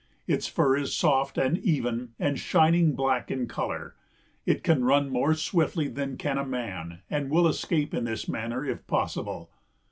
[0.25, 3.93] Its fur is soft and even and shining black in color.
[4.47, 8.65] It can run more swiftly than can a man and will escape in this manner
[8.65, 9.51] if possible.